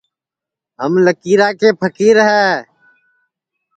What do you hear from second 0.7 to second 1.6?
ہم لکیرا